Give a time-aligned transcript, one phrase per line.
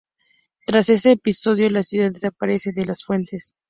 [0.65, 3.53] Tras este episodio la ciudad desaparece de las fuentes.